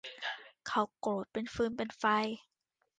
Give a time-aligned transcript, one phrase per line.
[0.67, 2.03] เขาโกรธเป็นฟืนเป็นไฟ